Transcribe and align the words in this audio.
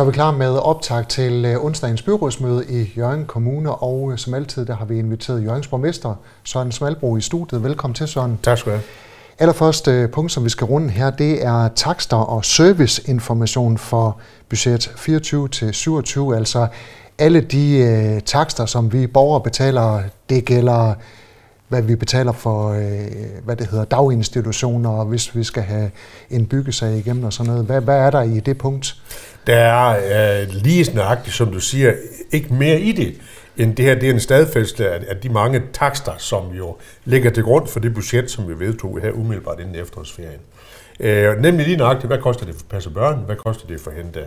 Så 0.00 0.04
er 0.04 0.06
vi 0.06 0.12
klar 0.12 0.30
med 0.30 0.58
optag 0.58 1.08
til 1.08 1.44
øh, 1.44 1.64
onsdagens 1.64 2.02
byrådsmøde 2.02 2.64
i 2.68 2.92
Jørgen 2.96 3.24
Kommune, 3.24 3.74
og 3.74 4.12
øh, 4.12 4.18
som 4.18 4.34
altid, 4.34 4.66
der 4.66 4.76
har 4.76 4.84
vi 4.84 4.98
inviteret 4.98 5.44
Jørgens 5.44 5.68
borgmester 5.68 6.14
Søren 6.44 6.72
Smalbro 6.72 7.16
i 7.16 7.20
studiet. 7.20 7.62
Velkommen 7.62 7.94
til, 7.94 8.08
Søren. 8.08 8.38
Tak 8.42 8.58
skal 8.58 8.72
du 8.72 8.76
have. 8.76 8.84
Allerførste 9.38 10.08
punkt, 10.12 10.32
som 10.32 10.44
vi 10.44 10.48
skal 10.48 10.64
runde 10.64 10.90
her, 10.90 11.10
det 11.10 11.44
er 11.44 11.68
takster 11.68 12.16
og 12.16 12.44
serviceinformation 12.44 13.78
for 13.78 14.18
budget 14.48 14.92
24 14.96 15.48
til 15.48 15.74
27, 15.74 16.36
altså 16.36 16.66
alle 17.18 17.40
de 17.40 17.78
øh, 17.78 18.20
takster, 18.20 18.66
som 18.66 18.92
vi 18.92 19.06
borgere 19.06 19.40
betaler, 19.40 20.02
det 20.30 20.44
gælder 20.44 20.94
hvad 21.70 21.82
vi 21.82 21.96
betaler 21.96 22.32
for, 22.32 22.68
øh, 22.68 23.44
hvad 23.44 23.56
det 23.56 23.66
hedder, 23.66 23.84
daginstitutioner, 23.84 24.90
og 24.90 25.04
hvis 25.04 25.36
vi 25.36 25.44
skal 25.44 25.62
have 25.62 25.90
en 26.30 26.46
byggesag 26.46 26.96
igennem 26.96 27.24
og 27.24 27.32
sådan 27.32 27.50
noget. 27.52 27.66
Hvad, 27.66 27.80
hvad 27.80 27.98
er 27.98 28.10
der 28.10 28.22
i 28.22 28.40
det 28.40 28.58
punkt? 28.58 28.96
Der 29.46 29.56
er 29.56 30.42
øh, 30.42 30.48
lige 30.48 30.94
nøjagtigt, 30.94 31.36
som 31.36 31.52
du 31.52 31.60
siger, 31.60 31.92
ikke 32.32 32.54
mere 32.54 32.80
i 32.80 32.92
det, 32.92 33.14
end 33.62 33.76
det 33.76 33.84
her, 33.84 33.94
det 33.94 34.08
er 34.08 34.12
en 34.12 34.20
stadfæstelse 34.20 34.90
af, 34.90 35.00
af 35.08 35.16
de 35.16 35.28
mange 35.28 35.62
takster, 35.72 36.12
som 36.18 36.52
jo 36.58 36.76
ligger 37.04 37.30
til 37.30 37.42
grund 37.42 37.68
for 37.68 37.80
det 37.80 37.94
budget, 37.94 38.30
som 38.30 38.48
vi 38.48 38.58
vedtog 38.58 39.00
her 39.02 39.10
umiddelbart 39.10 39.60
inden 39.60 39.74
efterårsferien. 39.74 40.40
Øh, 41.00 41.42
nemlig 41.42 41.66
lige 41.66 41.76
nøjagtigt, 41.76 42.06
hvad 42.06 42.18
koster 42.18 42.46
det 42.46 42.54
for 42.54 42.62
at 42.62 42.68
passe 42.68 42.90
børn, 42.90 43.22
hvad 43.26 43.36
koster 43.36 43.66
det 43.66 43.80
for 43.80 43.90
at 43.90 43.96
hente 43.96 44.20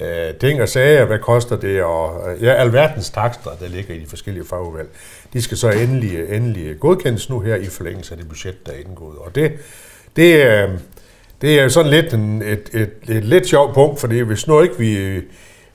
øh, 0.00 0.34
ting 0.34 0.62
og 0.62 0.68
sager, 0.68 1.04
hvad 1.04 1.18
koster 1.18 1.56
det, 1.56 1.82
og 1.82 2.30
øh, 2.30 2.42
ja, 2.42 2.52
alverdens 2.52 3.10
takster, 3.10 3.50
der 3.60 3.68
ligger 3.68 3.94
i 3.94 3.98
de 3.98 4.06
forskellige 4.06 4.44
fagudvalg, 4.44 4.88
de 5.32 5.42
skal 5.42 5.56
så 5.56 5.70
endelig, 5.70 6.36
endelig 6.36 6.80
godkendes 6.80 7.30
nu 7.30 7.40
her 7.40 7.56
i 7.56 7.66
forlængelse 7.66 8.14
af 8.14 8.18
det 8.18 8.28
budget, 8.28 8.66
der 8.66 8.72
er 8.72 8.76
indgået. 8.88 9.18
Og 9.18 9.34
det, 9.34 9.52
det, 10.16 10.46
øh, 10.46 10.68
det 11.42 11.60
er 11.60 11.68
sådan 11.68 11.90
lidt 11.90 12.14
en, 12.14 12.42
et, 12.42 12.70
et, 12.72 12.80
et, 12.80 13.16
et 13.16 13.24
lidt 13.24 13.48
sjovt 13.48 13.74
punkt, 13.74 14.00
fordi 14.00 14.20
hvis 14.20 14.46
nu 14.46 14.62
ikke 14.62 14.78
vi, 14.78 15.20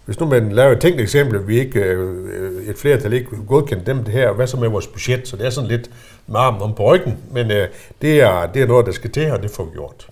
hvis 0.05 0.19
nu 0.19 0.25
man 0.25 0.51
laver 0.51 0.71
et 0.71 0.79
tænkt 0.79 1.01
eksempel, 1.01 1.47
vi 1.47 1.59
ikke, 1.59 1.79
øh, 1.79 2.46
et 2.69 2.77
flertal 2.77 3.13
ikke 3.13 3.29
godkendt 3.47 3.87
dem 3.87 4.03
det 4.03 4.13
her, 4.13 4.31
hvad 4.31 4.47
så 4.47 4.57
med 4.57 4.67
vores 4.67 4.87
budget? 4.87 5.27
Så 5.27 5.35
det 5.35 5.45
er 5.45 5.49
sådan 5.49 5.69
lidt 5.69 5.89
med 6.27 6.39
armen 6.39 6.61
om 6.61 6.73
på 6.73 6.83
ryggen, 6.83 7.17
men 7.31 7.51
øh, 7.51 7.67
det, 8.01 8.21
er, 8.21 8.45
det 8.45 8.61
er 8.61 8.67
noget, 8.67 8.85
der 8.85 8.91
skal 8.91 9.11
til, 9.11 9.31
og 9.31 9.43
det 9.43 9.51
får 9.51 9.63
vi 9.63 9.71
gjort. 9.71 10.07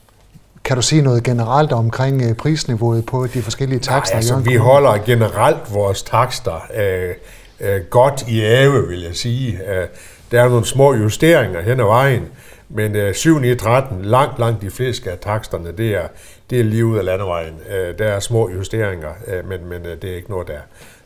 Kan 0.63 0.75
du 0.75 0.81
sige 0.81 1.01
noget 1.01 1.23
generelt 1.23 1.71
omkring 1.71 2.21
øh, 2.21 2.33
prisniveauet 2.33 3.05
på 3.05 3.27
de 3.27 3.41
forskellige 3.41 3.79
takster? 3.79 4.15
Nej, 4.15 4.19
altså, 4.19 4.35
vi 4.49 4.55
holder 4.55 4.97
generelt 5.05 5.73
vores 5.73 6.03
takster 6.03 6.67
øh, 6.75 7.13
øh, 7.59 7.81
godt 7.89 8.27
i 8.27 8.41
ave, 8.41 8.87
vil 8.87 9.01
jeg 9.01 9.15
sige. 9.15 9.59
Øh, 9.67 9.87
der 10.31 10.41
er 10.41 10.49
nogle 10.49 10.65
små 10.65 10.93
justeringer 10.93 11.61
hen 11.61 11.79
ad 11.79 11.85
vejen, 11.85 12.23
men 12.69 12.95
øh, 12.95 13.13
7 13.13 13.39
9 13.39 13.55
13, 13.55 14.05
langt, 14.05 14.39
langt 14.39 14.61
de 14.61 14.69
fleste 14.69 15.11
af 15.11 15.17
taksterne, 15.17 15.71
det 15.71 15.95
er, 15.95 16.07
det 16.49 16.59
er 16.59 16.63
lige 16.63 16.85
ud 16.85 16.97
af 16.97 17.05
landevejen. 17.05 17.53
Øh, 17.69 17.97
der 17.97 18.07
er 18.07 18.19
små 18.19 18.49
justeringer, 18.49 19.11
øh, 19.27 19.49
men, 19.49 19.69
men 19.69 19.85
øh, 19.85 20.01
det 20.01 20.11
er 20.11 20.15
ikke 20.15 20.29
noget, 20.29 20.47
der, 20.47 20.59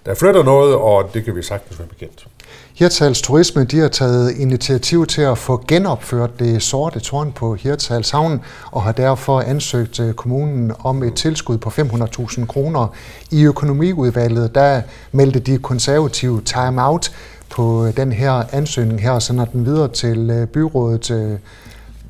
der 0.09 0.15
flytter 0.15 0.43
noget, 0.43 0.75
og 0.75 1.09
det 1.13 1.25
kan 1.25 1.35
vi 1.35 1.41
sagtens 1.41 1.79
være 1.79 1.88
bekendt. 1.88 2.27
Hirtals 2.73 3.21
Turisme 3.21 3.63
de 3.63 3.79
har 3.79 3.88
taget 3.88 4.38
initiativ 4.38 5.05
til 5.05 5.21
at 5.21 5.38
få 5.38 5.63
genopført 5.67 6.39
det 6.39 6.61
sorte 6.61 6.99
tårn 6.99 7.31
på 7.31 7.55
Hirtals 7.55 8.09
Havn, 8.09 8.41
og 8.71 8.83
har 8.83 8.91
derfor 8.91 9.41
ansøgt 9.41 9.99
øh, 9.99 10.13
kommunen 10.13 10.71
om 10.79 11.03
et 11.03 11.13
tilskud 11.13 11.57
på 11.57 11.69
500.000 11.69 12.45
kroner. 12.45 12.88
I 13.31 13.43
økonomiudvalget 13.43 14.55
der 14.55 14.81
meldte 15.11 15.39
de 15.39 15.57
konservative 15.57 16.41
time 16.41 16.88
out 16.88 17.11
på 17.49 17.85
øh, 17.85 17.97
den 17.97 18.11
her 18.11 18.44
ansøgning 18.51 19.01
her, 19.01 19.11
og 19.11 19.21
sender 19.21 19.45
den 19.45 19.66
videre 19.66 19.88
til 19.88 20.29
øh, 20.29 20.47
byrådet. 20.47 21.39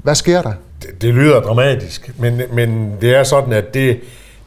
Hvad 0.04 0.16
sker 0.16 0.42
der? 0.42 0.54
Det, 0.82 1.02
det 1.02 1.14
lyder 1.14 1.42
dramatisk, 1.42 2.12
men, 2.18 2.42
men 2.54 2.92
det 3.02 3.16
er 3.16 3.24
sådan, 3.24 3.54
at 3.54 3.74
det, 3.74 4.00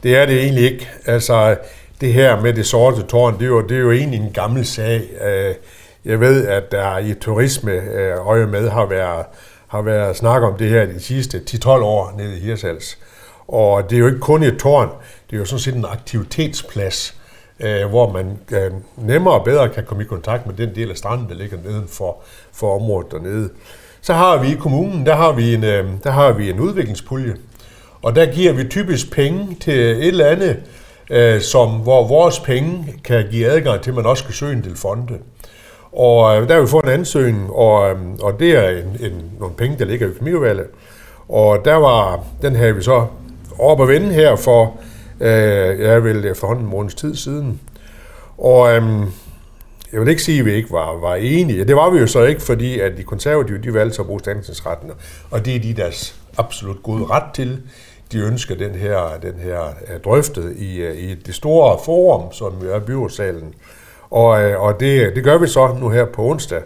det 0.03 0.15
er 0.15 0.25
det 0.25 0.43
egentlig 0.43 0.71
ikke. 0.71 0.89
Altså, 1.05 1.55
det 2.03 2.13
her 2.13 2.41
med 2.41 2.53
det 2.53 2.65
sorte 2.65 3.01
tårn, 3.01 3.33
det 3.33 3.41
er 3.41 3.47
jo, 3.47 3.61
det 3.61 3.77
er 3.77 3.81
jo 3.81 3.91
egentlig 3.91 4.19
en 4.19 4.31
gammel 4.33 4.65
sag. 4.65 5.01
Øh, 5.21 5.55
jeg 6.05 6.19
ved, 6.19 6.47
at 6.47 6.71
der 6.71 6.97
i 6.97 7.13
turisme 7.13 7.71
øh, 7.71 8.27
øje 8.27 8.47
med 8.47 8.69
har 8.69 8.85
været, 8.85 9.25
har 9.67 9.81
været 9.81 10.15
snak 10.15 10.41
om 10.41 10.57
det 10.57 10.69
her 10.69 10.85
de 10.85 10.99
sidste 10.99 11.41
10-12 11.49 11.69
år 11.69 12.13
nede 12.17 12.37
i 12.37 12.39
Hirsals. 12.39 12.97
Og 13.47 13.89
det 13.89 13.95
er 13.95 13.99
jo 13.99 14.07
ikke 14.07 14.19
kun 14.19 14.43
et 14.43 14.57
tårn, 14.57 14.89
det 15.29 15.35
er 15.35 15.39
jo 15.39 15.45
sådan 15.45 15.59
set 15.59 15.75
en 15.75 15.85
aktivitetsplads, 15.85 17.15
øh, 17.59 17.85
hvor 17.85 18.11
man 18.11 18.37
nemmere 18.97 19.33
og 19.33 19.45
bedre 19.45 19.69
kan 19.69 19.83
komme 19.85 20.03
i 20.03 20.07
kontakt 20.07 20.45
med 20.45 20.55
den 20.55 20.75
del 20.75 20.89
af 20.89 20.97
stranden, 20.97 21.29
der 21.29 21.35
ligger 21.35 21.57
neden 21.65 21.87
for, 21.87 22.17
for 22.53 22.75
området 22.75 23.11
dernede. 23.11 23.49
Så 24.01 24.13
har 24.13 24.37
vi 24.41 24.47
i 24.47 24.55
kommunen, 24.55 25.05
der 25.05 25.15
har 25.15 25.31
vi 25.31 25.53
en, 25.53 25.63
der 26.03 26.11
har 26.11 26.31
vi 26.31 26.49
en 26.49 26.59
udviklingspulje, 26.59 27.35
og 28.01 28.15
der 28.15 28.25
giver 28.25 28.53
vi 28.53 28.63
typisk 28.63 29.11
penge 29.11 29.57
til 29.61 29.79
et 29.79 30.07
eller 30.07 30.25
andet, 30.25 30.59
øh, 31.13 31.41
som, 31.41 31.69
hvor 31.69 32.07
vores 32.07 32.39
penge 32.39 32.95
kan 33.03 33.25
give 33.31 33.47
adgang 33.47 33.81
til, 33.81 33.91
at 33.91 33.95
man 33.95 34.05
også 34.05 34.23
kan 34.23 34.33
søge 34.33 34.53
en 34.53 34.63
del 34.63 34.75
fonde. 34.75 35.17
Og 35.91 36.41
øh, 36.41 36.47
der 36.47 36.53
har 36.53 36.61
vi 36.61 36.67
fået 36.67 36.83
en 36.83 36.89
ansøgning, 36.89 37.51
og, 37.51 37.89
øh, 37.89 37.97
og 38.21 38.39
det 38.39 38.51
er 38.51 38.69
en, 38.69 38.97
en, 38.99 39.31
nogle 39.39 39.55
penge, 39.55 39.79
der 39.79 39.85
ligger 39.85 40.07
i 40.07 40.09
økonomiudvalget. 40.09 40.67
Og 41.29 41.65
der 41.65 41.75
var, 41.75 42.23
den 42.41 42.55
havde 42.55 42.75
vi 42.75 42.81
så 42.81 43.05
op 43.59 43.81
at 43.81 43.87
vende 43.87 44.13
her 44.13 44.35
for, 44.35 44.79
øh, 45.19 45.79
jeg 45.79 46.03
vil 46.03 46.25
efterhånden 46.25 46.65
en 46.65 46.71
måneds 46.71 46.95
tid 46.95 47.15
siden. 47.15 47.59
Og 48.37 48.75
øh, 48.75 48.83
jeg 49.93 50.01
vil 50.01 50.09
ikke 50.09 50.23
sige, 50.23 50.39
at 50.39 50.45
vi 50.45 50.53
ikke 50.53 50.71
var, 50.71 50.99
var 50.99 51.15
enige. 51.15 51.65
Det 51.65 51.75
var 51.75 51.89
vi 51.89 51.99
jo 51.99 52.07
så 52.07 52.23
ikke, 52.23 52.41
fordi 52.41 52.79
at 52.79 52.97
de 52.97 53.03
konservative 53.03 53.57
de 53.57 53.73
valgte 53.73 53.99
at 53.99 54.05
bruge 54.05 54.19
standsensretten, 54.19 54.91
og 55.31 55.45
det 55.45 55.55
er 55.55 55.59
de 55.59 55.73
deres 55.73 56.15
absolut 56.37 56.83
gode 56.83 57.05
ret 57.05 57.33
til. 57.33 57.61
De 58.13 58.19
ønsker 58.19 58.55
den 58.55 58.75
her, 58.75 59.19
den 59.21 59.33
her 59.33 59.61
drøftet 60.03 60.55
i, 60.57 60.77
øh, 60.77 60.97
i 60.97 61.15
det 61.15 61.35
store 61.35 61.79
forum, 61.85 62.31
som 62.31 62.53
jo 62.63 62.73
er 62.73 62.79
byrådssalen. 62.79 63.53
Og, 64.09 64.43
øh, 64.43 64.61
og 64.61 64.79
det, 64.79 65.15
det 65.15 65.23
gør 65.23 65.37
vi 65.37 65.47
så 65.47 65.75
nu 65.79 65.89
her 65.89 66.05
på 66.05 66.25
onsdag. 66.25 66.61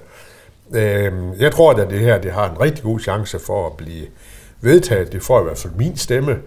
Øh, 0.75 1.13
jeg 1.39 1.51
tror, 1.51 1.73
at 1.73 1.89
det 1.89 1.99
her 1.99 2.17
det 2.17 2.31
har 2.31 2.49
en 2.49 2.61
rigtig 2.61 2.83
god 2.83 2.99
chance 2.99 3.39
for 3.39 3.67
at 3.67 3.77
blive 3.77 4.05
vedtaget. 4.61 5.11
Det 5.11 5.23
får 5.23 5.39
i 5.39 5.43
hvert 5.43 5.57
fald 5.57 5.73
min 5.73 5.97
stemme. 5.97 6.37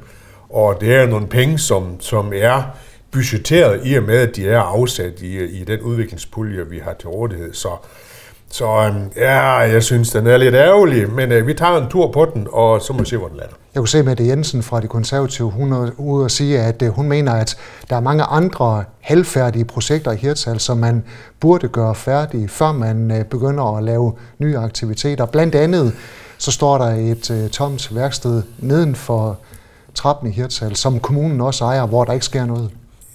Og 0.50 0.80
det 0.80 0.94
er 0.94 1.06
nogle 1.06 1.26
penge, 1.26 1.58
som, 1.58 2.00
som 2.00 2.32
er 2.34 2.62
budgetteret 3.10 3.80
i 3.84 3.94
og 3.94 4.02
med, 4.02 4.16
at 4.16 4.36
de 4.36 4.48
er 4.48 4.60
afsat 4.60 5.22
i, 5.22 5.44
i 5.44 5.64
den 5.64 5.80
udviklingspulje, 5.80 6.66
vi 6.66 6.78
har 6.78 6.92
til 6.92 7.08
rådighed. 7.08 7.52
Så, 7.52 7.68
så 8.50 8.66
øhm, 8.66 9.10
ja, 9.16 9.40
jeg 9.56 9.82
synes, 9.82 10.10
den 10.10 10.26
er 10.26 10.36
lidt 10.36 10.54
ærgerlig, 10.54 11.10
men 11.10 11.32
øh, 11.32 11.46
vi 11.46 11.54
tager 11.54 11.76
en 11.76 11.88
tur 11.88 12.12
på 12.12 12.24
den, 12.34 12.46
og 12.52 12.82
så 12.82 12.92
må 12.92 12.98
vi 12.98 13.04
se, 13.04 13.16
hvor 13.16 13.28
den 13.28 13.36
lander. 13.36 13.54
Jeg 13.74 13.80
kunne 13.80 13.88
se 13.88 14.02
Mette 14.02 14.26
Jensen 14.26 14.62
fra 14.62 14.80
de 14.80 14.88
konservative, 14.88 15.50
hun 15.50 15.72
er 15.72 15.90
ude 15.96 16.24
og 16.24 16.30
sige, 16.30 16.60
at 16.60 16.82
øh, 16.82 16.88
hun 16.88 17.08
mener, 17.08 17.32
at 17.32 17.56
der 17.90 17.96
er 17.96 18.00
mange 18.00 18.24
andre 18.24 18.84
halvfærdige 19.00 19.64
projekter 19.64 20.12
i 20.12 20.16
Hirtshals, 20.16 20.62
som 20.62 20.76
man 20.76 21.04
burde 21.40 21.68
gøre 21.68 21.94
færdige, 21.94 22.48
før 22.48 22.72
man 22.72 23.10
øh, 23.10 23.24
begynder 23.24 23.76
at 23.76 23.84
lave 23.84 24.12
nye 24.38 24.58
aktiviteter. 24.58 25.26
Blandt 25.26 25.54
andet 25.54 25.92
så 26.40 26.52
står 26.52 26.78
der 26.78 27.12
et 27.12 27.30
uh, 27.30 27.50
tomt 27.50 27.94
værksted 27.94 28.42
neden 28.58 28.94
for 28.94 29.38
trappen 29.94 30.30
i 30.30 30.32
Hirtshals, 30.32 30.78
som 30.78 31.00
kommunen 31.00 31.40
også 31.40 31.64
ejer, 31.64 31.86
hvor 31.86 32.04
der 32.04 32.12
ikke 32.12 32.24
sker 32.24 32.46
noget. 32.46 32.70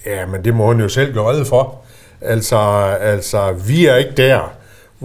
Ja, 0.05 0.25
men 0.25 0.45
det 0.45 0.55
må 0.55 0.65
hun 0.65 0.79
jo 0.79 0.89
selv 0.89 1.13
gøre 1.13 1.31
redde 1.31 1.45
for. 1.45 1.75
Altså, 2.21 2.57
altså, 3.01 3.51
vi 3.67 3.85
er 3.85 3.95
ikke 3.95 4.11
der, 4.17 4.39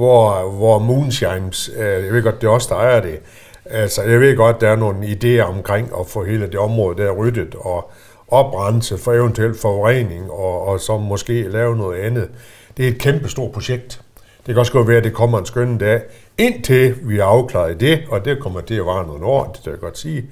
hvor, 0.01 0.51
hvor 0.51 0.79
Moonshines, 0.79 1.71
øh, 1.77 2.05
jeg 2.05 2.13
ved 2.13 2.23
godt, 2.23 2.41
det 2.41 2.47
er 2.47 2.51
os, 2.51 2.67
der 2.67 2.75
ejer 2.75 3.01
det, 3.01 3.21
altså, 3.65 4.03
jeg 4.03 4.21
ved 4.21 4.37
godt, 4.37 4.61
der 4.61 4.69
er 4.69 4.77
nogle 4.77 5.07
idéer 5.07 5.43
omkring 5.43 5.91
at 6.01 6.07
få 6.07 6.25
hele 6.25 6.47
det 6.47 6.59
område 6.59 7.03
der 7.03 7.11
ryddet 7.11 7.55
og 7.55 7.91
oprense 8.29 8.99
for 8.99 9.13
eventuel 9.13 9.55
forurening, 9.55 10.31
og, 10.31 10.69
og 10.69 10.81
så 10.81 10.99
måske 10.99 11.43
lave 11.43 11.77
noget 11.77 12.01
andet. 12.01 12.31
Det 12.77 12.85
er 12.85 12.89
et 12.89 12.99
kæmpe 12.99 13.29
stort 13.29 13.53
projekt. 13.53 14.01
Det 14.47 14.55
kan 14.55 14.59
også 14.59 14.73
godt 14.73 14.89
være, 14.89 14.97
at 14.97 15.05
det 15.05 15.13
kommer 15.13 15.39
en 15.39 15.47
skøn 15.47 15.79
dag, 15.79 16.01
indtil 16.39 16.95
vi 17.03 17.17
har 17.17 17.25
afklaret 17.25 17.81
det, 17.81 18.01
og 18.11 18.25
det 18.25 18.41
kommer 18.41 18.61
til 18.61 18.75
at 18.75 18.87
vare 18.87 19.07
nogle 19.07 19.27
år, 19.27 19.45
det 19.45 19.63
kan 19.63 19.73
jeg 19.73 19.81
godt 19.81 19.99
sige, 19.99 20.25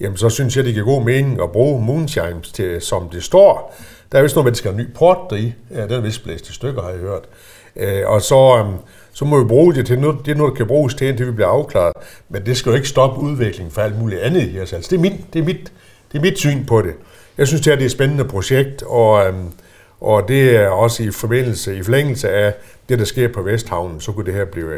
jamen 0.00 0.16
så 0.16 0.28
synes 0.28 0.56
jeg, 0.56 0.64
det 0.64 0.74
giver 0.74 0.86
god 0.86 1.02
mening 1.02 1.42
at 1.42 1.52
bruge 1.52 1.84
Moonshines 1.84 2.52
til, 2.52 2.80
som 2.80 3.08
det 3.08 3.22
står. 3.22 3.74
Der 4.12 4.18
er 4.18 4.22
vist 4.22 4.34
noget 4.34 4.44
med, 4.44 4.50
at 4.50 4.54
det 4.54 4.58
skal 4.58 4.72
have 4.72 4.80
en 4.80 4.86
ny 4.86 4.94
port 4.94 5.18
deri. 5.30 5.54
Ja, 5.70 5.82
den 5.82 5.92
er 5.92 6.00
vist 6.00 6.24
blæst 6.24 6.48
i 6.48 6.52
stykker, 6.52 6.82
har 6.82 6.90
jeg 6.90 6.98
hørt. 6.98 7.28
Øh, 7.78 8.02
og 8.06 8.22
så, 8.22 8.56
øhm, 8.58 8.76
så 9.18 9.24
må 9.24 9.38
vi 9.38 9.48
bruge 9.48 9.74
det 9.74 9.86
til 9.86 9.98
noget, 9.98 10.18
det 10.26 10.32
er 10.32 10.36
noget, 10.36 10.50
der 10.52 10.56
kan 10.56 10.66
bruges 10.66 10.94
til, 10.94 11.06
indtil 11.06 11.26
vi 11.26 11.32
bliver 11.32 11.48
afklaret. 11.48 11.92
Men 12.28 12.46
det 12.46 12.56
skal 12.56 12.70
jo 12.70 12.76
ikke 12.76 12.88
stoppe 12.88 13.20
udviklingen 13.20 13.72
for 13.72 13.80
alt 13.80 13.98
muligt 13.98 14.20
andet 14.20 14.50
i 14.54 14.60
os. 14.60 14.72
Altså, 14.72 14.88
det, 14.90 14.96
er 14.96 15.00
min, 15.00 15.24
det, 15.32 15.38
er 15.38 15.44
mit, 15.44 15.72
det 16.12 16.18
er 16.18 16.22
mit 16.22 16.38
syn 16.38 16.64
på 16.64 16.82
det. 16.82 16.94
Jeg 17.38 17.46
synes, 17.46 17.62
det 17.62 17.72
er 17.72 17.76
et 17.84 17.90
spændende 17.90 18.24
projekt, 18.24 18.82
og, 18.82 19.26
øhm, 19.26 19.52
og 20.00 20.28
det 20.28 20.56
er 20.56 20.68
også 20.68 21.02
i 21.02 21.10
forbindelse, 21.10 21.76
i 21.76 21.82
forlængelse 21.82 22.30
af 22.30 22.54
det, 22.88 22.98
der 22.98 23.04
sker 23.04 23.32
på 23.32 23.42
Vesthavnen, 23.42 24.00
så 24.00 24.12
kunne 24.12 24.26
det 24.26 24.34
her 24.34 24.44
blive 24.44 24.74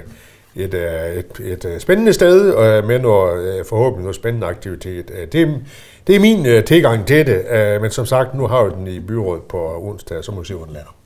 et, 0.56 0.74
øh, 0.74 1.16
et, 1.16 1.52
et, 1.52 1.64
øh, 1.64 1.80
spændende 1.80 2.12
sted 2.12 2.58
øh, 2.58 2.86
med 2.86 2.98
noget, 2.98 3.66
forhåbentlig 3.66 4.02
noget 4.02 4.16
spændende 4.16 4.46
aktivitet. 4.46 5.08
Det, 5.32 5.60
det 6.06 6.16
er 6.16 6.20
min 6.20 6.64
tilgang 6.64 7.06
til 7.06 7.26
det, 7.26 7.44
men 7.80 7.90
som 7.90 8.06
sagt, 8.06 8.34
nu 8.34 8.46
har 8.46 8.64
vi 8.64 8.70
den 8.70 8.86
i 8.86 9.00
byrådet 9.00 9.42
på 9.42 9.78
onsdag, 9.82 10.24
så 10.24 10.32
må 10.32 10.40
vi 10.40 10.46
se, 10.46 10.54
hvor 10.54 10.64
den 10.64 10.74
lander. 10.74 10.99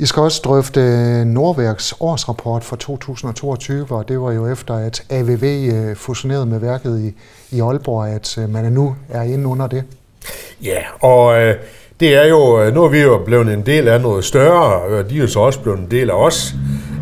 I 0.00 0.06
skal 0.06 0.22
også 0.22 0.40
drøfte 0.44 0.80
Nordværks 1.24 1.94
årsrapport 2.00 2.64
for 2.64 2.76
2022, 2.76 3.86
og 3.90 4.08
det 4.08 4.20
var 4.20 4.32
jo 4.32 4.52
efter, 4.52 4.74
at 4.74 5.02
AVV 5.10 5.44
øh, 5.44 5.96
fusionerede 5.96 6.46
med 6.46 6.58
værket 6.58 7.00
i, 7.00 7.14
i 7.56 7.60
Aalborg, 7.60 8.08
at 8.08 8.38
øh, 8.38 8.50
man 8.50 8.72
nu 8.72 8.96
er 9.08 9.22
inde 9.22 9.46
under 9.46 9.66
det. 9.66 9.84
Ja, 10.64 10.78
og 11.00 11.42
øh, 11.42 11.54
det 12.00 12.14
er 12.14 12.24
jo, 12.24 12.70
nu 12.70 12.84
er 12.84 12.88
vi 12.88 13.00
jo 13.00 13.22
blevet 13.24 13.52
en 13.52 13.66
del 13.66 13.88
af 13.88 14.00
noget 14.00 14.24
større, 14.24 14.82
og 14.82 15.10
de 15.10 15.16
er 15.16 15.20
jo 15.20 15.26
så 15.26 15.40
også 15.40 15.60
blevet 15.60 15.78
en 15.78 15.90
del 15.90 16.10
af 16.10 16.14
os. 16.14 16.54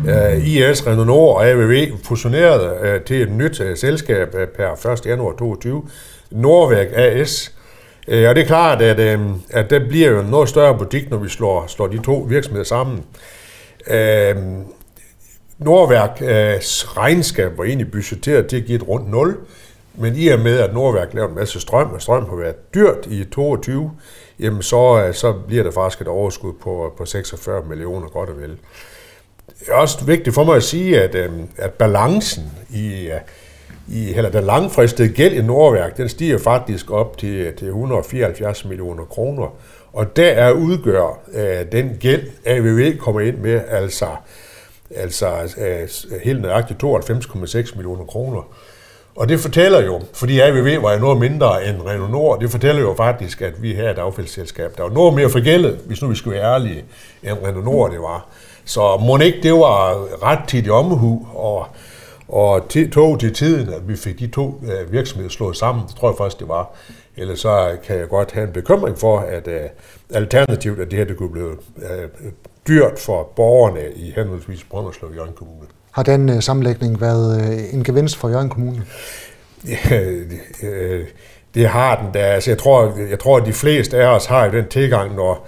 Uh, 0.03 0.47
IS, 0.47 0.87
Renault 0.87 1.07
Nord 1.07 1.35
og 1.35 1.47
AVV 1.47 1.87
fusionerede 2.03 2.99
til 3.05 3.21
et 3.21 3.31
nyt 3.31 3.61
selskab 3.75 4.35
per 4.57 4.91
1. 4.91 5.05
januar 5.05 5.31
2022, 5.31 5.83
Nordværk 6.31 6.87
AS. 6.93 7.53
Uh, 8.07 8.29
og 8.29 8.35
det 8.35 8.41
er 8.41 8.45
klart, 8.45 8.81
at, 8.81 9.19
uh, 9.19 9.25
at 9.49 9.69
det 9.69 9.87
bliver 9.87 10.09
jo 10.09 10.19
en 10.19 10.25
noget 10.25 10.49
større 10.49 10.77
butik, 10.77 11.09
når 11.09 11.17
vi 11.17 11.29
slår, 11.29 11.67
slår 11.67 11.87
de 11.87 11.99
to 12.03 12.25
virksomheder 12.29 12.65
sammen. 12.65 13.03
Øh, 13.87 14.37
uh, 14.37 14.43
Nordværks 15.57 16.97
regnskab 16.97 17.57
var 17.57 17.63
egentlig 17.63 17.91
budgetteret 17.91 18.47
til 18.47 18.57
at 18.57 18.65
give 18.65 18.75
et 18.75 18.87
rundt 18.87 19.09
0, 19.09 19.37
men 19.95 20.15
i 20.15 20.27
og 20.27 20.39
med, 20.39 20.59
at 20.59 20.73
Nordværk 20.73 21.13
laver 21.13 21.29
en 21.29 21.35
masse 21.35 21.59
strøm, 21.59 21.91
og 21.91 22.01
strøm 22.01 22.29
har 22.29 22.35
været 22.35 22.73
dyrt 22.73 23.05
i 23.05 23.23
22, 23.23 23.91
jamen 24.39 24.61
så, 24.61 25.09
så 25.13 25.33
bliver 25.47 25.63
der 25.63 25.71
faktisk 25.71 26.01
et 26.01 26.07
overskud 26.07 26.53
på, 26.53 26.93
på 26.97 27.05
46 27.05 27.63
millioner 27.69 28.07
godt 28.07 28.29
og 28.29 28.37
vel. 28.37 28.57
Det 29.59 29.67
er 29.67 29.73
også 29.73 30.05
vigtigt 30.05 30.33
for 30.33 30.43
mig 30.43 30.55
at 30.55 30.63
sige, 30.63 31.01
at, 31.01 31.15
øhm, 31.15 31.47
at 31.57 31.73
balancen 31.73 32.51
i, 32.69 33.09
i 33.87 34.13
eller 34.13 34.29
den 34.29 34.43
langfristede 34.43 35.09
gæld 35.09 35.33
i 35.33 35.41
Nordværk, 35.41 35.97
den 35.97 36.09
stiger 36.09 36.37
faktisk 36.37 36.91
op 36.91 37.17
til, 37.17 37.53
til 37.57 37.67
174 37.67 38.65
millioner 38.65 39.03
kroner. 39.03 39.55
Og 39.93 40.15
der 40.15 40.29
er 40.29 40.51
udgør 40.51 41.19
øh, 41.33 41.71
den 41.71 41.97
gæld, 41.99 42.23
AVV 42.45 42.97
kommer 42.97 43.21
ind 43.21 43.37
med, 43.37 43.61
altså, 43.69 44.05
altså 44.95 45.27
øh, 45.57 46.19
helt 46.23 46.41
nøjagtigt 46.41 46.83
92,6 46.83 47.75
millioner 47.75 48.05
kroner. 48.05 48.41
Og 49.15 49.29
det 49.29 49.39
fortæller 49.39 49.85
jo, 49.85 50.01
fordi 50.13 50.39
AVV 50.39 50.83
var 50.83 50.93
jo 50.93 50.99
noget 50.99 51.19
mindre 51.19 51.67
end 51.67 51.81
Renault 51.81 52.11
Nord, 52.11 52.39
det 52.39 52.51
fortæller 52.51 52.81
jo 52.81 52.93
faktisk, 52.97 53.41
at 53.41 53.61
vi 53.61 53.73
her 53.73 53.83
er 53.83 53.91
et 53.91 53.97
affaldsselskab, 53.97 54.77
der 54.77 54.83
var 54.83 54.89
noget 54.89 55.13
mere 55.13 55.29
forgældet, 55.29 55.79
hvis 55.85 56.01
nu 56.01 56.07
vi 56.07 56.15
skulle 56.15 56.39
være 56.39 56.53
ærlige, 56.53 56.85
end 57.23 57.37
Renault 57.43 57.65
Nord 57.65 57.91
det 57.91 57.99
var. 57.99 58.27
Så 58.65 58.97
må 58.97 59.17
ikke 59.17 59.39
det 59.43 59.53
var 59.53 60.07
ret 60.23 60.39
tit 60.47 60.67
i 60.67 60.69
omhu, 60.69 61.27
og, 61.35 61.67
og 62.27 62.69
tog 62.91 63.19
til 63.19 63.33
tiden, 63.33 63.73
at 63.73 63.87
vi 63.87 63.95
fik 63.95 64.19
de 64.19 64.27
to 64.27 64.45
uh, 64.47 64.91
virksomheder 64.91 65.29
slået 65.29 65.57
sammen. 65.57 65.87
Det 65.87 65.95
tror 65.95 66.09
jeg 66.09 66.17
faktisk, 66.17 66.39
det 66.39 66.47
var. 66.47 66.71
Ellers 67.17 67.39
så 67.39 67.77
kan 67.83 67.97
jeg 67.97 68.09
godt 68.09 68.31
have 68.31 68.47
en 68.47 68.53
bekymring 68.53 68.97
for, 68.97 69.19
at 69.19 69.47
uh, 69.47 69.53
alternativt, 70.09 70.79
at 70.79 70.91
det 70.91 70.99
her 70.99 71.05
det 71.05 71.17
kunne 71.17 71.31
blive 71.31 71.51
uh, 71.75 71.83
dyrt 72.67 72.99
for 72.99 73.29
borgerne 73.35 73.91
i 73.95 74.13
henholdsvis 74.15 74.63
Brønderslev 74.63 75.09
og 75.09 75.15
Jørgen 75.15 75.33
Kommune. 75.33 75.67
Har 75.91 76.03
den 76.03 76.29
uh, 76.29 76.39
sammenlægning 76.39 77.01
været 77.01 77.41
uh, 77.41 77.73
en 77.73 77.83
gevinst 77.83 78.17
for 78.17 78.29
Jørgen 78.29 78.49
Kommune? 78.49 78.83
Det, 80.61 81.07
det 81.55 81.67
har 81.67 82.01
den 82.01 82.11
da. 82.13 82.19
Altså, 82.19 82.51
jeg, 82.51 82.57
tror, 82.57 82.93
jeg 83.09 83.19
tror, 83.19 83.37
at 83.37 83.45
de 83.45 83.53
fleste 83.53 83.97
af 83.97 84.15
os 84.15 84.25
har 84.25 84.45
jo 84.45 84.51
den 84.51 84.67
tilgang, 84.67 85.15
når, 85.15 85.47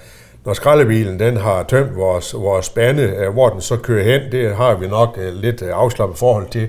når 0.49 0.53
skraldebilen 0.53 1.19
den 1.19 1.37
har 1.37 1.63
tømt 1.63 1.95
vores, 1.95 2.33
vores 2.33 2.65
spande, 2.65 3.03
øh, 3.03 3.29
hvor 3.29 3.49
den 3.49 3.61
så 3.61 3.77
kører 3.77 4.03
hen, 4.03 4.31
det 4.31 4.55
har 4.55 4.75
vi 4.75 4.87
nok 4.87 5.17
øh, 5.21 5.33
lidt 5.33 5.61
øh, 5.61 5.69
afslappet 5.73 6.17
forhold 6.17 6.49
til. 6.49 6.67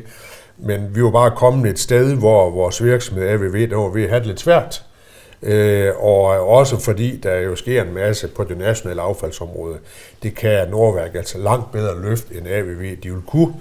Men 0.56 0.94
vi 0.94 1.03
var 1.03 1.11
bare 1.11 1.31
kommet 1.31 1.71
et 1.71 1.79
sted, 1.79 2.15
hvor 2.15 2.50
vores 2.50 2.85
virksomhed 2.85 3.29
AVV, 3.29 3.71
der 3.71 3.77
var 3.77 3.88
ved 3.88 4.03
at 4.03 4.09
have 4.09 4.19
det 4.19 4.27
lidt 4.27 4.41
svært. 4.41 4.85
Øh, 5.43 5.91
og 5.99 6.25
også 6.49 6.81
fordi 6.81 7.17
der 7.17 7.35
jo 7.35 7.56
sker 7.56 7.82
en 7.82 7.94
masse 7.94 8.29
på 8.29 8.44
det 8.44 8.59
nationale 8.59 9.03
affaldsområde. 9.03 9.79
Det 10.23 10.35
kan 10.35 10.69
Nordværk 10.69 11.15
altså 11.15 11.38
langt 11.38 11.73
bedre 11.73 12.03
løfte 12.03 12.35
end 12.35 12.47
AVV, 12.49 12.97
de 13.03 13.11
vil 13.11 13.23
kunne. 13.26 13.55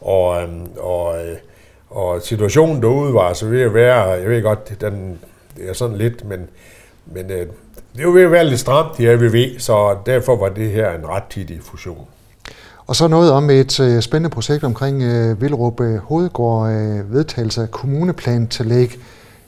Og, 0.00 0.42
øhm, 0.42 0.68
og, 0.78 1.16
og 1.90 2.22
situationen 2.22 2.82
derude 2.82 3.14
var 3.14 3.32
så 3.32 3.46
ved 3.46 3.62
at 3.62 3.74
være, 3.74 4.02
jeg 4.02 4.28
ved 4.28 4.42
godt, 4.42 4.80
den 4.80 5.18
er 5.60 5.72
sådan 5.72 5.96
lidt, 5.96 6.24
men, 6.24 6.48
men 7.06 7.30
det 7.96 8.06
var 8.06 8.12
ved 8.12 8.22
at 8.22 8.30
være 8.30 8.44
lidt 8.44 8.60
stramt 8.60 8.98
i 8.98 9.06
AVV, 9.06 9.58
så 9.58 9.96
derfor 10.06 10.36
var 10.36 10.48
det 10.48 10.70
her 10.70 10.90
en 10.90 11.06
ret 11.06 11.24
tidig 11.30 11.60
fusion. 11.62 12.06
Og 12.86 12.96
så 12.96 13.08
noget 13.08 13.32
om 13.32 13.50
et 13.50 13.80
øh, 13.80 14.02
spændende 14.02 14.30
projekt 14.30 14.64
omkring 14.64 15.02
øh, 15.02 15.40
Vildrup 15.40 15.80
øh, 15.80 15.96
Hovedgård, 15.96 16.70
øh, 16.70 17.12
vedtagelse 17.12 17.62
af 17.62 17.70
kommuneplan 17.70 18.46
til 18.46 18.66
læg 18.66 18.98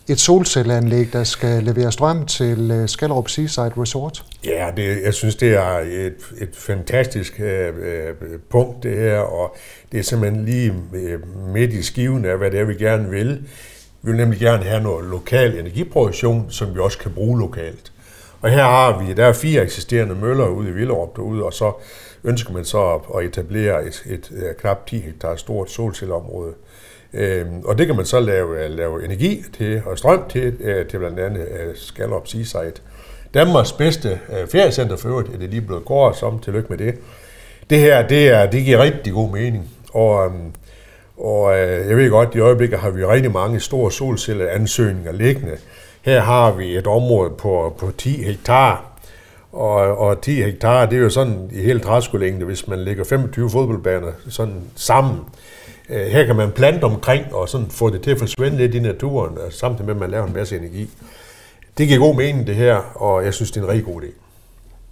et 0.08 0.20
solcelleanlæg, 0.20 1.12
der 1.12 1.24
skal 1.24 1.62
levere 1.62 1.92
strøm 1.92 2.26
til 2.26 2.70
øh, 2.70 2.88
Skallerup 2.88 3.28
Seaside 3.28 3.72
Resort? 3.76 4.24
Ja, 4.44 4.70
det, 4.76 5.02
jeg 5.04 5.14
synes, 5.14 5.36
det 5.36 5.54
er 5.54 5.78
et, 5.78 6.16
et 6.40 6.56
fantastisk 6.56 7.40
øh, 7.40 7.68
øh, 7.68 8.14
punkt, 8.50 8.82
det 8.82 8.96
her, 8.96 9.18
og 9.18 9.56
det 9.92 9.98
er 10.00 10.04
simpelthen 10.04 10.44
lige 10.44 10.74
øh, 10.94 11.20
midt 11.54 11.72
i 11.72 11.82
skiven 11.82 12.24
af, 12.24 12.38
hvad 12.38 12.50
det 12.50 12.60
er, 12.60 12.64
vi 12.64 12.74
gerne 12.74 13.10
vil. 13.10 13.42
Vi 14.02 14.10
vil 14.10 14.16
nemlig 14.16 14.40
gerne 14.40 14.64
have 14.64 14.82
noget 14.82 15.04
lokal 15.10 15.58
energiproduktion, 15.58 16.46
som 16.48 16.74
vi 16.74 16.80
også 16.80 16.98
kan 16.98 17.10
bruge 17.10 17.40
lokalt. 17.40 17.92
Og 18.44 18.50
her 18.50 18.62
har 18.62 19.02
vi, 19.02 19.12
der 19.12 19.26
er 19.26 19.32
fire 19.32 19.62
eksisterende 19.62 20.14
møller 20.14 20.48
ude 20.48 20.68
i 20.68 20.72
Villerup 20.72 21.16
derude, 21.16 21.44
og 21.44 21.52
så 21.52 21.72
ønsker 22.24 22.52
man 22.52 22.64
så 22.64 23.00
at 23.18 23.24
etablere 23.24 23.86
et, 23.86 24.02
et, 24.06 24.30
et 24.30 24.56
knap 24.60 24.86
10 24.86 24.98
hektar 24.98 25.36
stort 25.36 25.70
solcelleområde. 25.70 26.52
Øhm, 27.14 27.62
og 27.64 27.78
det 27.78 27.86
kan 27.86 27.96
man 27.96 28.04
så 28.04 28.20
lave, 28.20 28.64
øh, 28.64 28.70
lave 28.70 29.04
energi 29.04 29.44
til 29.58 29.82
og 29.86 29.98
strøm 29.98 30.28
til, 30.28 30.56
øh, 30.60 30.86
til 30.86 30.98
blandt 30.98 31.18
andet 31.18 31.40
øh, 31.40 31.76
Skalop 31.76 32.28
Seaside. 32.28 32.72
Danmarks 33.34 33.72
bedste 33.72 34.08
øh, 34.08 34.48
feriecenter 34.48 34.96
for 34.96 35.08
øvrigt, 35.08 35.34
er 35.34 35.38
det 35.38 35.50
lige 35.50 35.62
blevet 35.62 35.84
kåret 35.84 36.16
som, 36.16 36.38
tillykke 36.38 36.68
med 36.68 36.78
det. 36.78 36.94
Det 37.70 37.78
her, 37.78 38.08
det, 38.08 38.28
er, 38.28 38.50
det 38.50 38.64
giver 38.64 38.78
rigtig 38.78 39.12
god 39.12 39.30
mening. 39.30 39.70
Og, 39.92 40.26
øhm, 40.26 40.52
og 41.16 41.58
øh, 41.58 41.88
jeg 41.88 41.96
ved 41.96 42.10
godt, 42.10 42.34
i 42.34 42.38
øjeblikket 42.38 42.78
har 42.78 42.90
vi 42.90 43.04
rigtig 43.04 43.32
mange 43.32 43.60
store 43.60 43.92
solcelleansøgninger 43.92 45.12
liggende. 45.12 45.56
Her 46.04 46.20
har 46.20 46.52
vi 46.52 46.76
et 46.76 46.86
område 46.86 47.30
på, 47.30 47.74
på 47.78 47.90
10 47.98 48.22
hektar, 48.22 48.84
og, 49.52 49.98
og 49.98 50.20
10 50.20 50.42
hektar, 50.42 50.86
det 50.86 50.98
er 50.98 51.02
jo 51.02 51.10
sådan 51.10 51.50
i 51.52 51.60
hele 51.60 51.80
træskolængde, 51.80 52.46
hvis 52.46 52.68
man 52.68 52.78
lægger 52.78 53.04
25 53.04 53.50
fodboldbaner 53.50 54.12
sådan 54.28 54.60
sammen. 54.76 55.20
Øh, 55.88 56.06
her 56.06 56.26
kan 56.26 56.36
man 56.36 56.50
plante 56.52 56.84
omkring 56.84 57.34
og 57.34 57.48
sådan 57.48 57.66
få 57.70 57.90
det 57.90 58.02
til 58.02 58.10
at 58.10 58.18
forsvinde 58.18 58.56
lidt 58.56 58.74
i 58.74 58.78
naturen, 58.78 59.38
øh, 59.46 59.52
samtidig 59.52 59.86
med, 59.86 59.94
at 59.94 60.00
man 60.00 60.10
laver 60.10 60.26
en 60.26 60.32
masse 60.32 60.56
energi. 60.56 60.90
Det 61.78 61.88
giver 61.88 62.00
god 62.00 62.14
mening, 62.14 62.46
det 62.46 62.54
her, 62.54 62.76
og 62.94 63.24
jeg 63.24 63.34
synes, 63.34 63.50
det 63.50 63.60
er 63.60 63.64
en 63.64 63.70
rigtig 63.70 63.84
god 63.84 64.02
idé. 64.02 64.12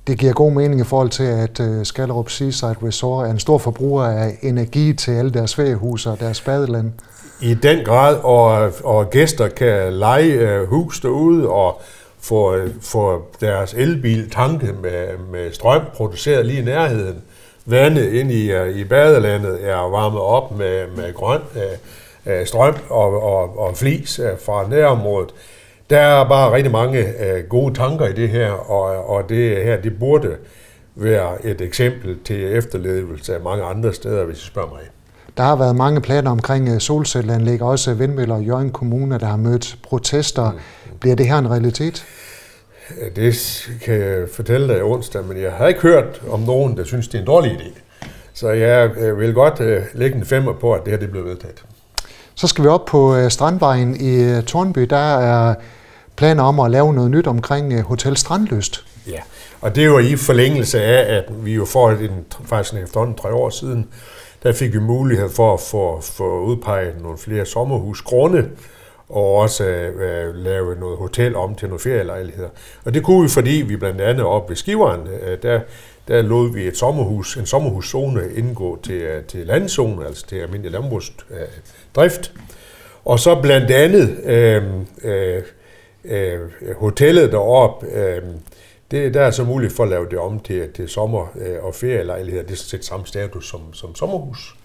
Det 0.06 0.18
giver 0.18 0.32
god 0.32 0.52
mening 0.52 0.80
i 0.80 0.84
forhold 0.84 1.10
til, 1.10 1.24
at 1.24 1.60
øh, 1.60 1.84
Skallerup 1.84 2.30
Seaside 2.30 2.76
Resort 2.82 3.26
er 3.26 3.30
en 3.30 3.38
stor 3.38 3.58
forbruger 3.58 4.04
af 4.04 4.38
energi 4.42 4.92
til 4.92 5.12
alle 5.12 5.30
deres 5.30 5.54
feriehuse 5.54 6.10
og 6.10 6.20
deres 6.20 6.40
badeland. 6.40 6.92
I 7.40 7.54
den 7.54 7.84
grad, 7.84 8.16
og, 8.16 8.72
og 8.84 9.10
gæster 9.10 9.48
kan 9.48 9.92
lege 9.92 10.32
øh, 10.32 10.68
hus 10.68 11.00
derude 11.00 11.48
og 11.48 11.80
få, 12.20 12.54
øh, 12.54 12.70
få 12.80 13.22
deres 13.40 13.74
elbil 13.74 14.30
tanket 14.30 14.74
med, 14.82 15.06
med 15.32 15.52
strøm 15.52 15.82
produceret 15.94 16.46
lige 16.46 16.60
i 16.60 16.64
nærheden 16.64 17.22
vandet 17.66 18.12
ind 18.12 18.32
i, 18.32 18.52
øh, 18.52 18.76
i 18.76 18.84
badelandet 18.84 19.68
er 19.68 19.90
varmet 19.90 20.20
op 20.20 20.58
med, 20.58 20.86
med 20.96 21.14
grøn 21.14 21.40
øh, 21.56 22.38
øh 22.40 22.46
strøm 22.46 22.74
og, 22.88 23.22
og, 23.22 23.58
og 23.58 23.76
flis 23.76 24.20
fra 24.44 24.68
nærområdet. 24.68 25.30
Der 25.90 25.98
er 25.98 26.28
bare 26.28 26.52
rigtig 26.52 26.72
mange 26.72 27.00
uh, 27.00 27.48
gode 27.48 27.74
tanker 27.74 28.06
i 28.06 28.12
det 28.12 28.28
her, 28.28 28.50
og, 28.50 29.08
og 29.08 29.28
det 29.28 29.64
her 29.64 29.80
det 29.80 29.98
burde 29.98 30.36
være 30.94 31.46
et 31.46 31.60
eksempel 31.60 32.18
til 32.24 32.56
efterlevelse 32.56 33.34
af 33.34 33.40
mange 33.40 33.64
andre 33.64 33.92
steder, 33.92 34.24
hvis 34.24 34.42
I 34.42 34.46
spørger 34.46 34.68
mig. 34.68 34.80
Der 35.36 35.42
har 35.42 35.56
været 35.56 35.76
mange 35.76 36.00
planer 36.00 36.30
omkring 36.30 36.82
solcelleanlæg, 36.82 37.62
også 37.62 37.94
vindmøller 37.94 38.38
i 38.38 38.44
Jørgen 38.44 38.70
Kommune, 38.70 39.18
der 39.18 39.26
har 39.26 39.36
mødt 39.36 39.78
protester. 39.82 40.50
Mm. 40.50 40.58
Bliver 41.00 41.16
det 41.16 41.26
her 41.26 41.38
en 41.38 41.50
realitet? 41.50 42.06
Det 43.16 43.68
kan 43.82 44.00
jeg 44.00 44.28
fortælle 44.32 44.74
dig 44.74 44.82
onsdag, 44.84 45.24
men 45.24 45.42
jeg 45.42 45.52
har 45.52 45.66
ikke 45.68 45.80
hørt 45.80 46.22
om 46.30 46.40
nogen, 46.40 46.76
der 46.76 46.84
synes, 46.84 47.08
det 47.08 47.14
er 47.14 47.20
en 47.20 47.26
dårlig 47.26 47.52
idé. 47.52 47.80
Så 48.34 48.50
jeg 48.50 48.90
vil 49.18 49.34
godt 49.34 49.60
øh, 49.60 49.82
lægge 49.94 50.16
en 50.16 50.24
femmer 50.24 50.52
på, 50.52 50.72
at 50.72 50.80
det 50.84 50.90
her 50.90 50.98
det 50.98 51.10
bliver 51.10 51.24
vedtaget. 51.24 51.64
Så 52.34 52.46
skal 52.46 52.64
vi 52.64 52.68
op 52.68 52.84
på 52.84 53.16
øh, 53.16 53.30
Strandvejen 53.30 53.96
i 53.96 54.22
øh, 54.22 54.42
Tornby. 54.42 54.80
Der 54.80 55.16
er 55.18 55.54
planer 56.16 56.42
om 56.42 56.60
at 56.60 56.70
lave 56.70 56.94
noget 56.94 57.10
nyt 57.10 57.26
omkring 57.26 57.72
øh, 57.72 57.80
Hotel 57.80 58.16
Strandlyst. 58.16 58.84
Ja, 59.06 59.20
og 59.60 59.74
det 59.74 59.82
er 59.82 59.86
jo 59.86 59.98
i 59.98 60.16
forlængelse 60.16 60.82
af, 60.82 61.16
at 61.16 61.24
vi 61.44 61.54
jo 61.54 61.64
for 61.64 61.90
en, 61.90 62.24
faktisk 62.44 62.82
efterhånden 62.82 63.16
tre 63.16 63.32
år 63.32 63.50
siden, 63.50 63.88
der 64.42 64.52
fik 64.52 64.72
vi 64.72 64.78
mulighed 64.78 65.30
for 65.30 65.54
at 65.54 65.60
få, 65.60 66.00
få 66.00 66.40
udpeget 66.40 67.02
nogle 67.02 67.18
flere 67.18 67.46
sommerhusgrunde, 67.46 68.48
og 69.08 69.34
også 69.34 69.64
øh, 69.64 70.34
lave 70.34 70.76
noget 70.80 70.98
hotel 70.98 71.36
om 71.36 71.54
til 71.54 71.68
nogle 71.68 71.80
ferielejligheder. 71.80 72.48
Og 72.84 72.94
det 72.94 73.02
kunne 73.02 73.22
vi, 73.22 73.28
fordi 73.28 73.50
vi 73.50 73.76
blandt 73.76 74.00
andet 74.00 74.24
op 74.24 74.48
ved 74.48 74.56
Skiveren, 74.56 75.00
øh, 75.22 75.38
der, 75.42 75.60
der 76.08 76.22
lod 76.22 76.52
vi 76.52 76.66
et 76.66 76.76
sommerhus, 76.76 77.36
en 77.36 77.46
sommerhuszone 77.46 78.34
indgå 78.34 78.78
til, 78.82 78.94
øh, 78.94 79.24
til 79.24 79.46
landzone, 79.46 80.06
altså 80.06 80.26
til 80.26 80.36
almindelig 80.36 80.72
landbrugsdrift. 80.72 82.32
Og 83.04 83.18
så 83.18 83.40
blandt 83.42 83.70
andet 83.70 84.20
øh, 84.24 84.62
øh, 85.04 85.42
øh, 86.04 86.40
hotellet 86.76 87.32
deroppe, 87.32 87.86
øh, 87.86 88.22
det, 88.90 89.14
der 89.14 89.20
er 89.22 89.30
så 89.30 89.44
muligt 89.44 89.72
for 89.72 89.82
at 89.82 89.90
lave 89.90 90.08
det 90.10 90.18
om 90.18 90.40
til, 90.40 90.72
til 90.72 90.88
sommer- 90.88 91.32
øh, 91.36 91.64
og 91.64 91.74
ferielejligheder. 91.74 92.44
Det 92.44 92.52
er 92.52 92.56
set 92.56 92.84
samme 92.84 93.06
status 93.06 93.48
som, 93.48 93.74
som 93.74 93.94
sommerhus 93.94 94.56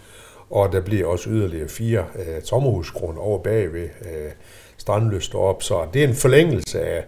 og 0.49 0.71
der 0.71 0.81
bliver 0.81 1.07
også 1.07 1.29
yderligere 1.29 1.69
fire 1.69 2.05
øh, 2.15 2.43
sommerhusgrunde 2.43 3.21
over 3.21 3.39
bagved 3.39 3.89
øh, 4.01 4.31
strandløst 4.77 5.35
op, 5.35 5.63
så 5.63 5.87
det 5.93 6.03
er 6.03 6.07
en 6.07 6.15
forlængelse 6.15 6.81
af, 6.81 7.05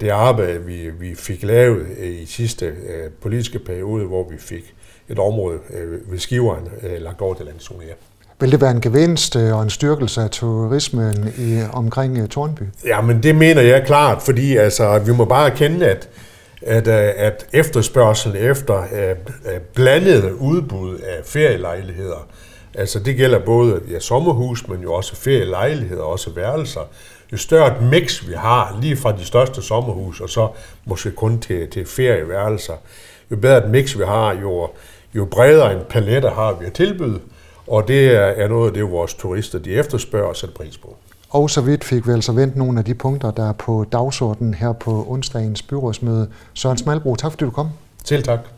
det 0.00 0.08
arbejde, 0.08 0.64
vi, 0.64 0.90
vi 1.00 1.14
fik 1.14 1.42
lavet 1.42 1.86
i 1.98 2.26
sidste 2.26 2.66
øh, 2.66 3.10
politiske 3.22 3.58
periode, 3.58 4.04
hvor 4.04 4.28
vi 4.30 4.38
fik 4.38 4.74
et 5.08 5.18
område 5.18 5.58
øh, 5.70 6.12
ved 6.12 6.18
skiveren 6.18 6.68
øh, 6.82 7.02
lagt 7.02 7.20
over 7.20 7.34
til 7.34 7.46
landzone 7.46 7.84
Vil 8.40 8.52
det 8.52 8.60
være 8.60 8.70
en 8.70 8.80
gevinst 8.80 9.36
øh, 9.36 9.56
og 9.56 9.62
en 9.62 9.70
styrkelse 9.70 10.20
af 10.20 10.30
turismen 10.30 11.34
i, 11.38 11.62
omkring 11.72 12.18
øh, 12.18 12.28
Tornby? 12.28 12.62
Ja, 12.84 13.00
men 13.00 13.22
det 13.22 13.34
mener 13.34 13.62
jeg 13.62 13.86
klart, 13.86 14.22
fordi 14.22 14.56
altså, 14.56 14.98
vi 14.98 15.12
må 15.12 15.24
bare 15.24 15.50
erkende, 15.50 15.86
at, 15.86 16.08
at, 16.62 16.88
øh, 16.88 17.10
at 17.16 17.46
efterspørgsel 17.52 18.36
efter 18.36 18.78
uh, 18.78 19.52
blandet 19.74 20.30
udbud 20.30 20.98
af 20.98 21.24
ferielejligheder, 21.24 22.28
altså 22.74 22.98
det 22.98 23.16
gælder 23.16 23.38
både 23.38 23.80
ja, 23.90 24.00
sommerhus, 24.00 24.68
men 24.68 24.80
jo 24.80 24.92
også 24.92 25.16
ferielejligheder, 25.16 26.02
også 26.02 26.30
værelser, 26.30 26.88
jo 27.32 27.36
større 27.36 27.76
et 27.76 27.82
mix 27.82 28.28
vi 28.28 28.34
har, 28.34 28.78
lige 28.80 28.96
fra 28.96 29.12
de 29.12 29.24
største 29.24 29.62
sommerhus, 29.62 30.20
og 30.20 30.28
så 30.30 30.48
måske 30.84 31.10
kun 31.10 31.38
til, 31.38 31.70
til 31.70 31.86
ferieværelser, 31.86 32.74
jo 33.30 33.36
bedre 33.36 33.64
et 33.64 33.70
mix 33.70 33.98
vi 33.98 34.04
har, 34.04 34.32
jo, 34.32 34.68
jo 35.14 35.24
bredere 35.24 35.72
en 35.72 35.80
palette 35.88 36.28
har 36.28 36.52
vi 36.52 36.66
at 36.66 36.72
tilbyde, 36.72 37.20
og 37.66 37.88
det 37.88 38.14
er 38.40 38.48
noget 38.48 38.66
af 38.66 38.74
det, 38.74 38.90
vores 38.90 39.14
turister 39.14 39.58
de 39.58 39.74
efterspørger 39.74 40.28
og 40.28 40.36
sætter 40.36 40.56
pris 40.56 40.78
på. 40.78 40.96
Og 41.30 41.50
så 41.50 41.60
vidt 41.60 41.84
fik 41.84 42.06
vi 42.06 42.12
altså 42.12 42.32
vendt 42.32 42.56
nogle 42.56 42.78
af 42.78 42.84
de 42.84 42.94
punkter, 42.94 43.30
der 43.30 43.48
er 43.48 43.52
på 43.52 43.84
dagsordenen 43.92 44.54
her 44.54 44.72
på 44.72 45.06
onsdagens 45.08 45.62
byrådsmøde. 45.62 46.28
Søren 46.54 46.78
Smalbro, 46.78 47.16
tak 47.16 47.32
fordi 47.32 47.44
du 47.44 47.50
kom. 47.50 47.68
Selv 48.04 48.22
tak. 48.22 48.57